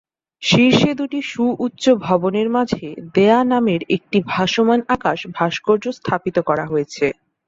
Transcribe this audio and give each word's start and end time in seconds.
শীর্ষে 0.43 0.91
দু'টি 0.93 1.19
সু-উচ্চু 1.31 1.91
ভবনের 2.05 2.47
মাঝে 2.49 2.85
"দেয়া" 3.15 3.39
নামের 3.43 3.81
একটি 3.95 4.17
ভাসমান 4.27 4.79
আকাশ 4.95 5.19
ভাস্কর্য 5.37 5.85
স্থাপিত 5.99 6.37
করা 6.49 6.65
হয়েছে। 6.65 7.05